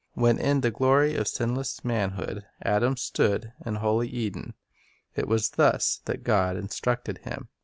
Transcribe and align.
When 0.13 0.39
in 0.39 0.61
the 0.61 0.71
glory 0.71 1.13
of 1.15 1.27
sinless 1.27 1.85
manhood 1.85 2.43
Adam 2.63 2.97
stood 2.97 3.53
in 3.63 3.75
holy 3.75 4.07
Eden, 4.07 4.55
it 5.15 5.27
was 5.27 5.51
thus 5.51 6.01
that 6.05 6.23
God 6.23 6.57
instructed 6.57 7.19
him. 7.19 7.49